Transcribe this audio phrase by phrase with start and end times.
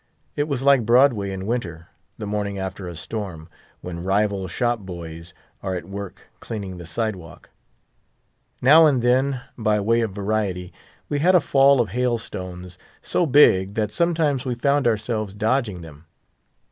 [0.35, 3.47] It was like Broadway in winter, the morning after a storm,
[3.81, 5.31] when rival shop boys
[5.61, 7.51] are at work cleaning the sidewalk.
[8.63, 10.73] Now and then, by way of variety,
[11.07, 16.05] we had a fall of hailstones, so big that sometimes we found ourselves dodging them.